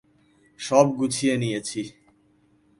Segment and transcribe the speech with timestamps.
[0.59, 1.81] সব গুছিয়ে নিয়েছি।